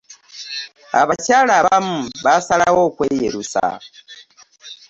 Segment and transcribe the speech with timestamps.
[1.01, 3.65] Abakyala abamu basalawo okweyerusa.